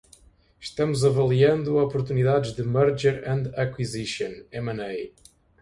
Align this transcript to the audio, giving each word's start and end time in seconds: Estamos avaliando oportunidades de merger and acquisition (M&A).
Estamos 0.67 1.01
avaliando 1.09 1.77
oportunidades 1.85 2.55
de 2.57 2.63
merger 2.75 3.17
and 3.31 3.43
acquisition 3.63 4.31
(M&A). 4.51 4.95